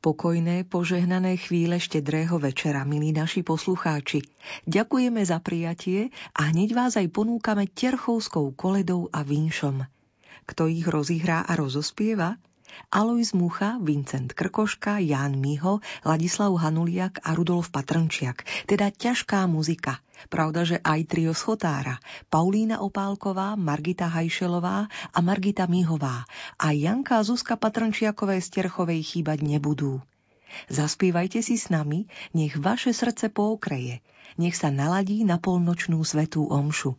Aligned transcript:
Pokojné, 0.00 0.64
požehnané 0.64 1.36
chvíle 1.36 1.76
štedrého 1.76 2.40
večera, 2.40 2.88
milí 2.88 3.12
naši 3.12 3.44
poslucháči. 3.44 4.24
Ďakujeme 4.64 5.20
za 5.20 5.44
prijatie 5.44 6.08
a 6.32 6.48
hneď 6.48 6.72
vás 6.72 6.96
aj 6.96 7.12
ponúkame 7.12 7.68
terchovskou 7.68 8.56
koledou 8.56 9.12
a 9.12 9.20
vinšom. 9.20 9.84
Kto 10.48 10.72
ich 10.72 10.88
rozíhrá 10.88 11.44
a 11.44 11.52
rozospieva? 11.52 12.40
Alois 12.90 13.30
Mucha, 13.36 13.78
Vincent 13.78 14.34
Krkoška, 14.34 14.98
Ján 14.98 15.38
Miho, 15.38 15.78
Ladislav 16.02 16.54
Hanuliak 16.58 17.22
a 17.22 17.34
Rudolf 17.38 17.70
Patrnčiak. 17.70 18.42
Teda 18.66 18.90
ťažká 18.90 19.46
muzika. 19.46 20.02
Pravda, 20.28 20.66
že 20.68 20.76
aj 20.84 21.00
trio 21.08 21.32
Schotára. 21.32 22.02
Paulína 22.28 22.84
Opálková, 22.84 23.56
Margita 23.56 24.10
Hajšelová 24.10 24.90
a 24.90 25.18
Margita 25.24 25.64
Mihová. 25.70 26.28
A 26.60 26.76
Janka 26.76 27.18
a 27.18 27.24
Zuzka 27.24 27.56
Patrnčiakové 27.56 28.42
z 28.42 28.48
Terchovej 28.60 29.00
chýbať 29.00 29.46
nebudú. 29.46 30.02
Zaspívajte 30.66 31.40
si 31.46 31.54
s 31.54 31.70
nami, 31.70 32.10
nech 32.34 32.58
vaše 32.58 32.90
srdce 32.90 33.30
pookreje. 33.30 34.02
Nech 34.36 34.58
sa 34.58 34.74
naladí 34.74 35.22
na 35.22 35.38
polnočnú 35.38 36.02
svetú 36.02 36.50
omšu. 36.50 36.98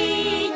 You. 0.00 0.49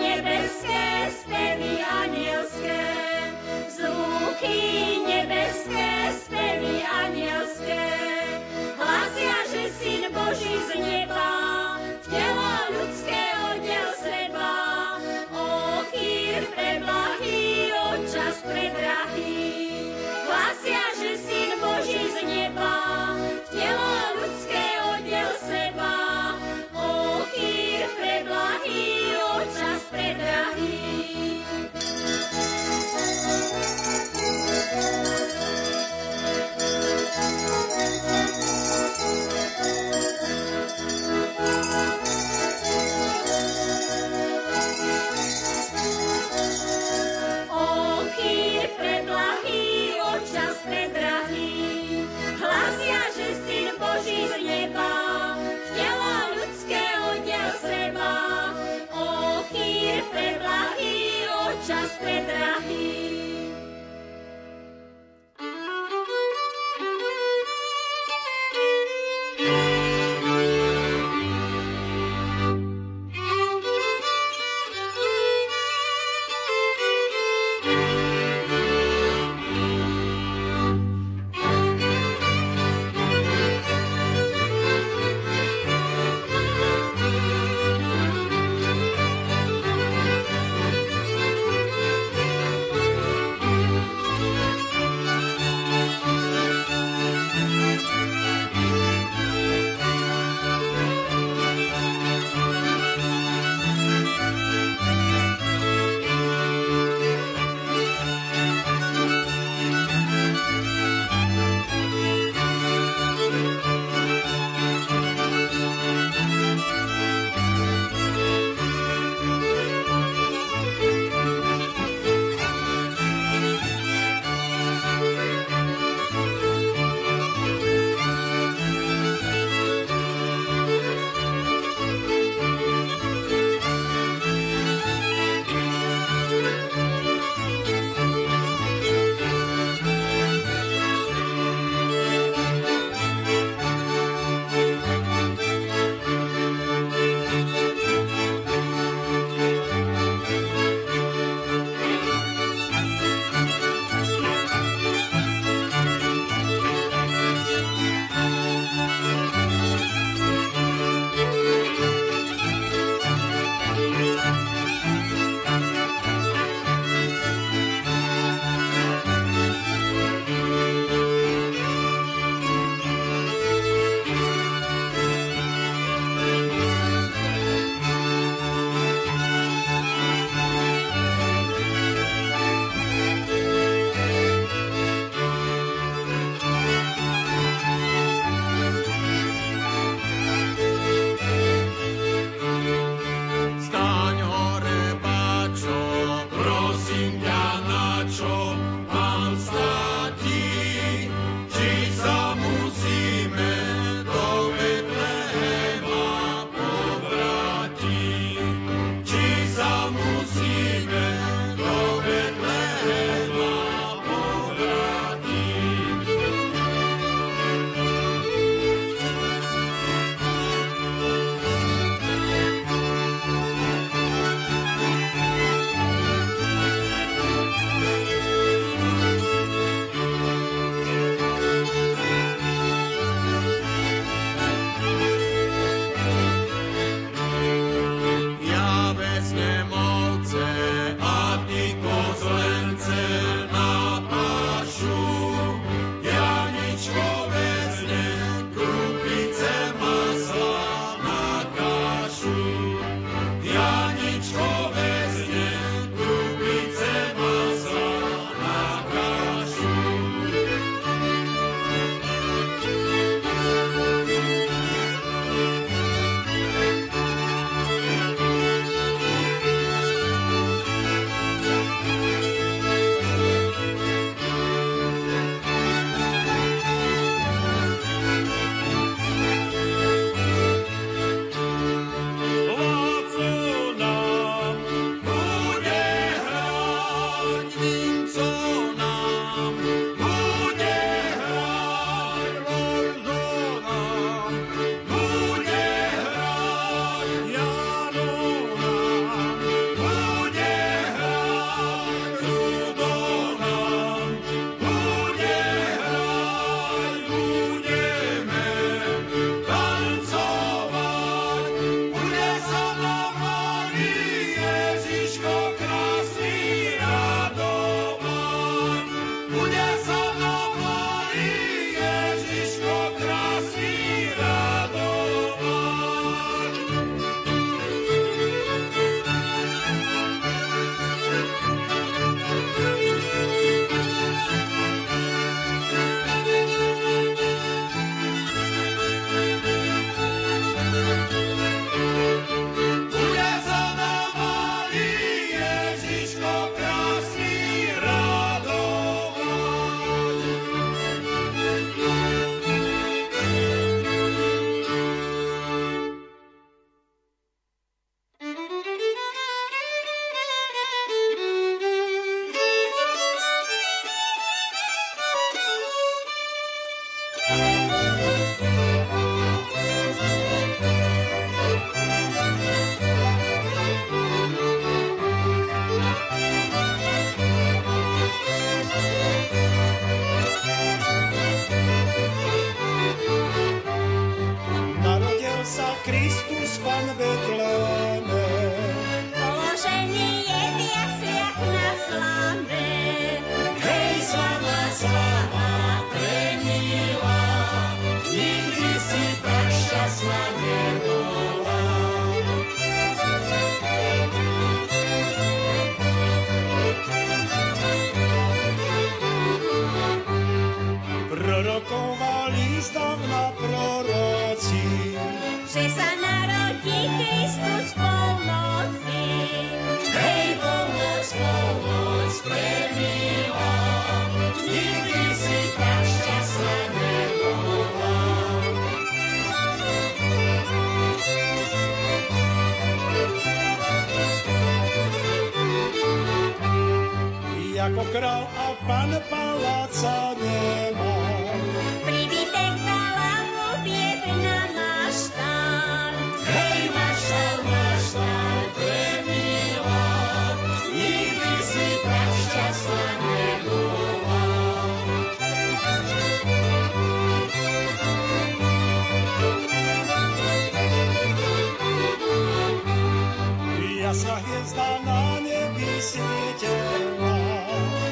jasná 463.85 464.17
hviezda 464.17 464.69
na 464.89 465.21
nebi 465.21 465.77
svietená. 465.77 467.17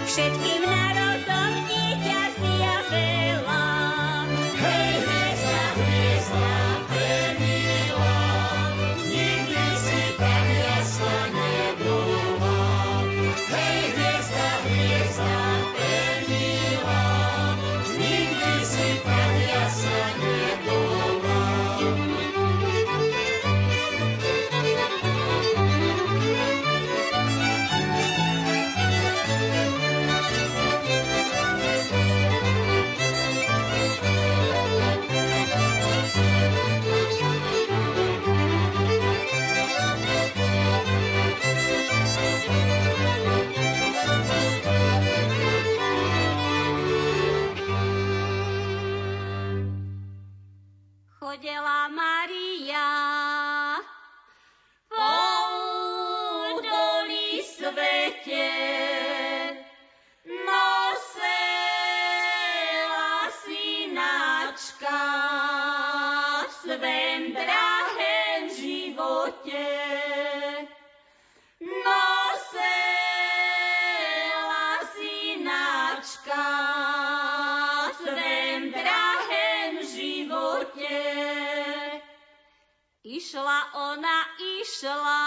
Všetkým 0.09 0.65
národom 0.65 1.53
dieťa 1.69 2.21
zjavela. 2.41 3.52
Maria. 52.12 53.02
išla, 83.33 83.61
ona 83.75 84.25
išla 84.61 85.25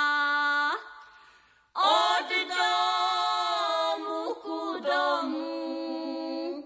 od 1.73 2.29
domu 2.53 4.21
ku 4.45 4.77
domu. 4.77 6.61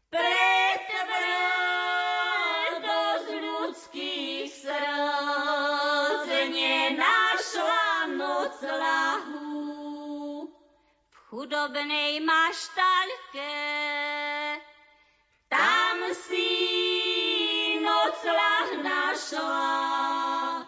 Pretvrdosť 0.10 0.90
ľudských 3.46 4.50
srdc 4.50 6.30
nenašla 6.50 8.10
nocľahu 8.18 9.11
chudobnej 11.32 12.20
maštalke. 12.20 13.56
Tam 15.48 15.98
si 16.12 17.80
noc 17.80 18.20
našla, 18.84 20.61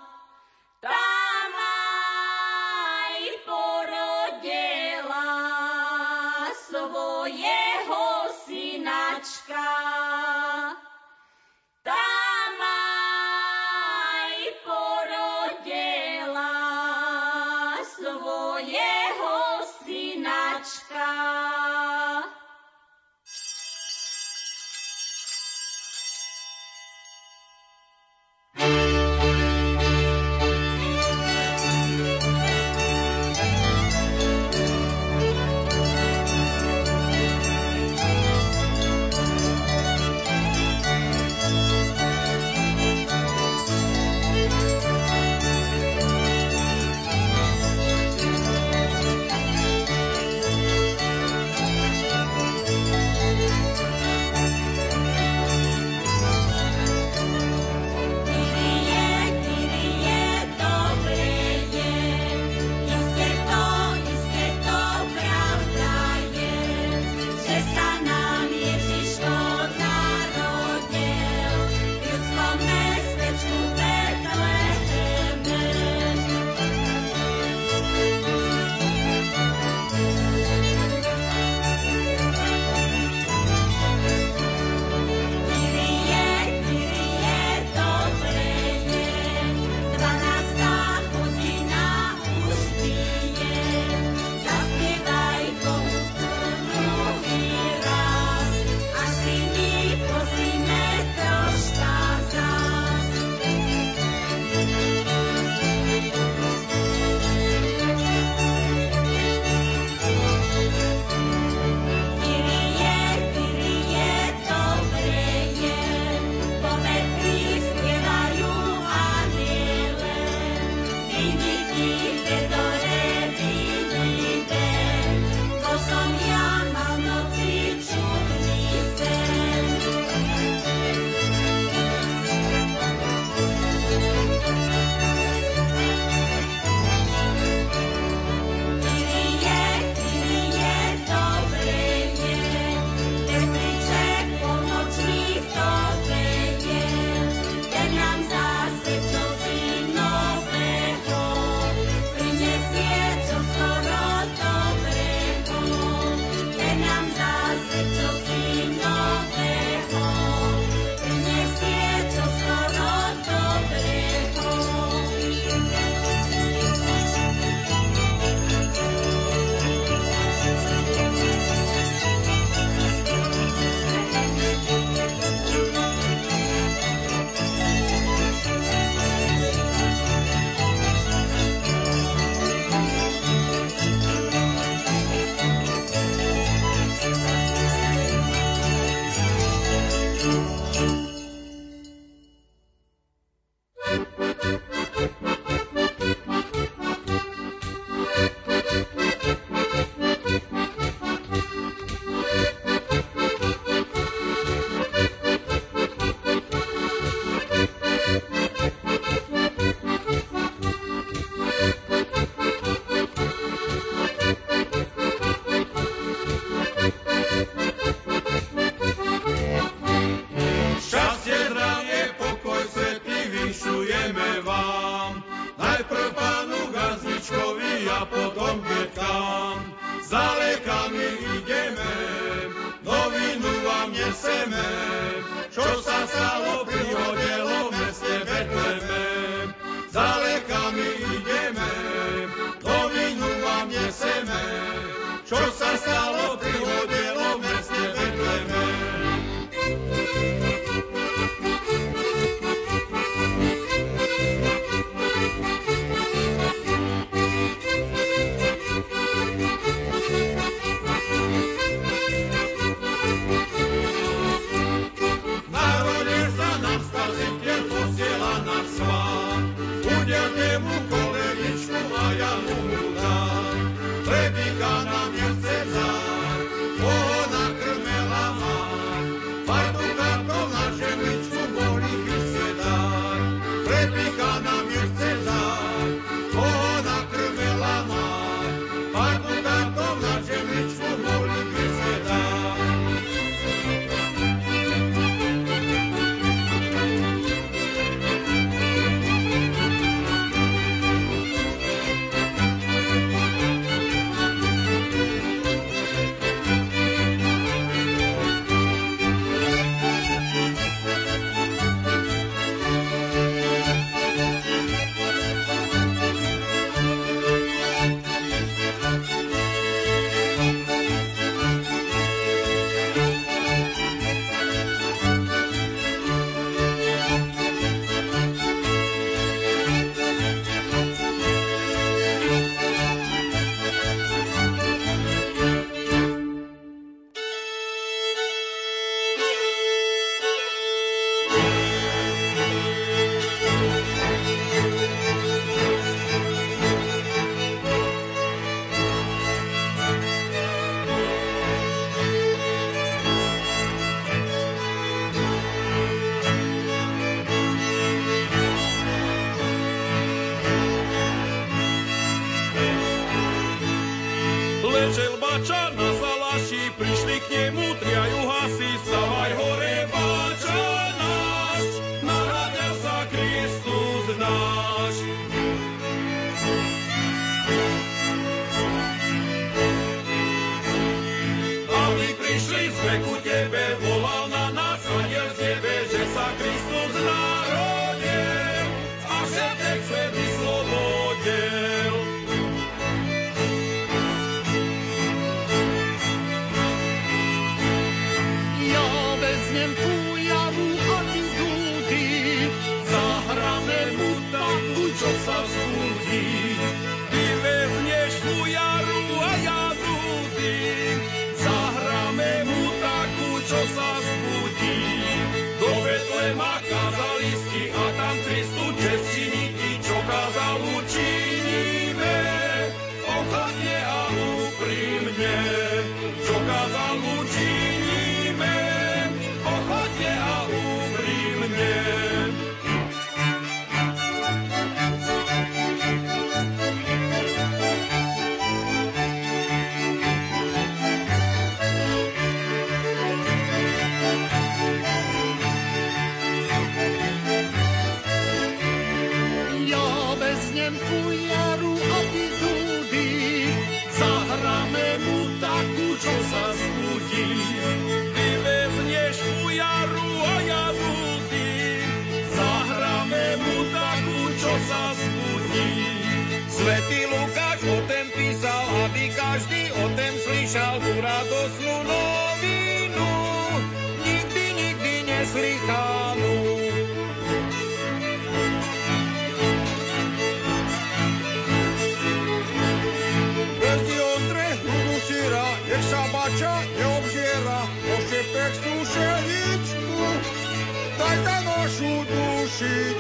našu 491.84 492.06
duši. 492.10 492.93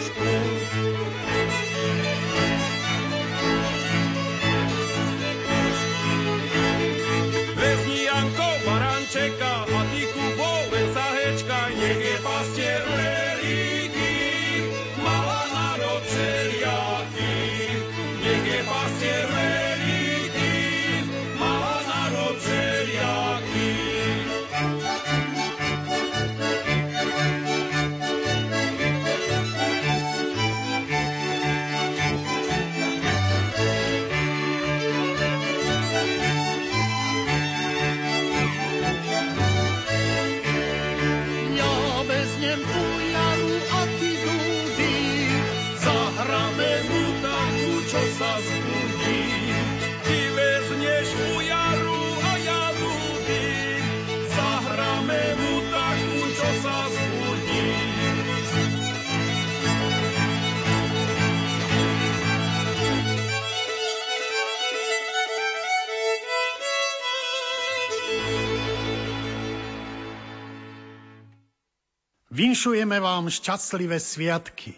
Vinšujeme 72.43 72.99
vám 72.99 73.31
šťastlivé 73.31 74.03
sviatky, 74.03 74.75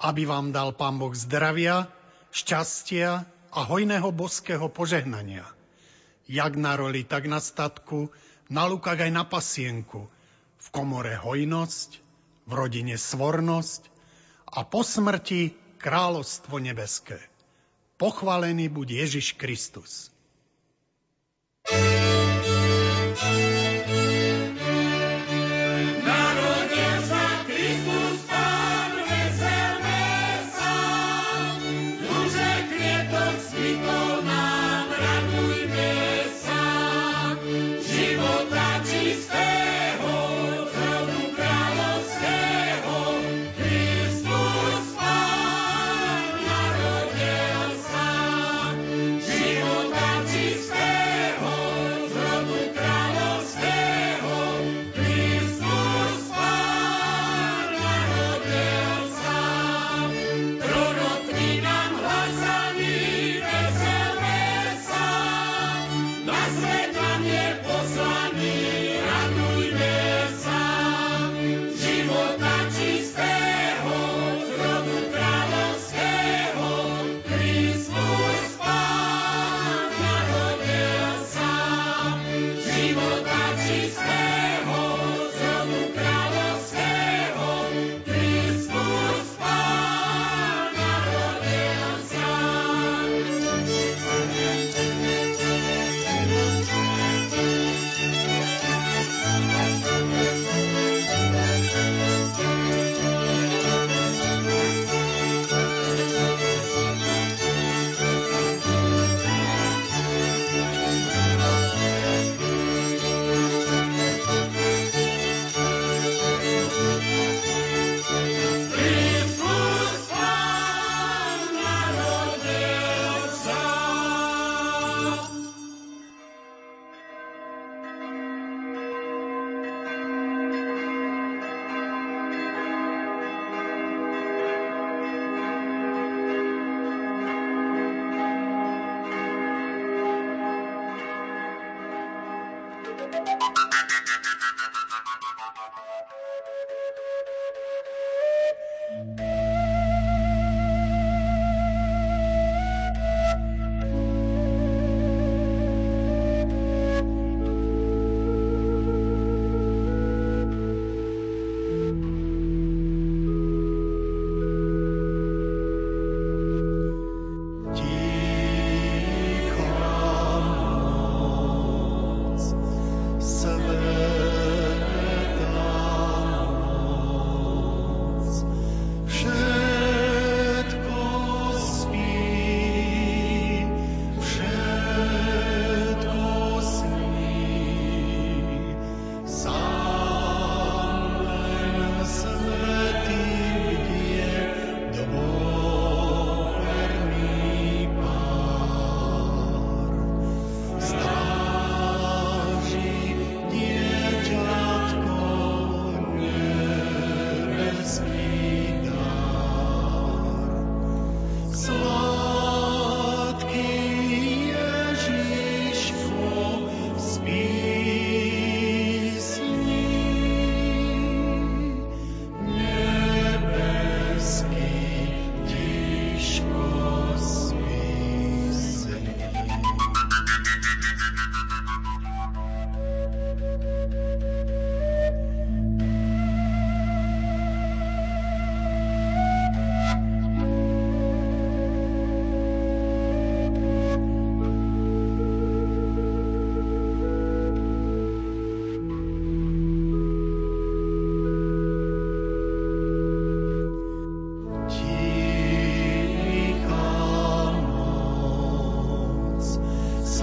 aby 0.00 0.24
vám 0.24 0.56
dal 0.56 0.72
Pán 0.72 0.96
Boh 0.96 1.12
zdravia, 1.12 1.84
šťastia 2.32 3.28
a 3.52 3.60
hojného 3.60 4.08
boského 4.08 4.72
požehnania. 4.72 5.44
Jak 6.24 6.56
na 6.56 6.72
roli, 6.80 7.04
tak 7.04 7.28
na 7.28 7.44
statku, 7.44 8.08
na 8.48 8.64
lukách 8.64 9.04
aj 9.04 9.12
na 9.12 9.20
pasienku, 9.20 10.08
v 10.56 10.66
komore 10.72 11.12
hojnosť, 11.20 12.00
v 12.48 12.52
rodine 12.56 12.96
svornosť 12.96 13.84
a 14.56 14.64
po 14.64 14.80
smrti 14.80 15.52
kráľovstvo 15.76 16.56
nebeské. 16.56 17.20
Pochválený 18.00 18.72
buď 18.72 19.04
Ježiš 19.04 19.36
Kristus. 19.36 20.08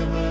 Thanks 0.01 0.15
so 0.15 0.21
much. 0.21 0.30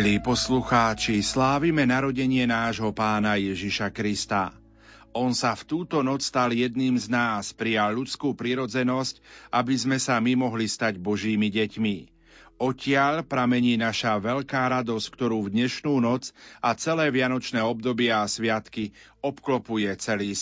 Milí 0.00 0.16
poslucháči, 0.16 1.20
slávime 1.20 1.84
narodenie 1.84 2.48
nášho 2.48 2.88
pána 2.88 3.36
Ježiša 3.36 3.92
Krista. 3.92 4.56
On 5.12 5.28
sa 5.36 5.52
v 5.52 5.68
túto 5.68 6.00
noc 6.00 6.24
stal 6.24 6.56
jedným 6.56 6.96
z 6.96 7.12
nás, 7.12 7.52
prijal 7.52 8.00
ľudskú 8.00 8.32
prirodzenosť, 8.32 9.20
aby 9.52 9.76
sme 9.76 10.00
sa 10.00 10.16
my 10.16 10.40
mohli 10.40 10.72
stať 10.72 10.96
Božími 10.96 11.52
deťmi. 11.52 11.96
Odtiaľ 12.64 13.28
pramení 13.28 13.76
naša 13.76 14.16
veľká 14.16 14.72
radosť, 14.80 15.06
ktorú 15.12 15.44
v 15.44 15.60
dnešnú 15.60 16.00
noc 16.00 16.32
a 16.64 16.72
celé 16.80 17.12
vianočné 17.12 17.60
obdobie 17.60 18.08
a 18.08 18.24
sviatky 18.24 18.96
obklopuje 19.20 19.92
celý 20.00 20.32